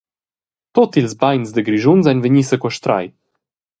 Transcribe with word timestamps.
Tut 0.75 0.93
ils 1.01 1.13
beins 1.21 1.47
da 1.53 1.61
Grischuns 1.67 2.07
ein 2.11 2.23
vegni 2.23 2.43
sequestrai. 2.51 3.05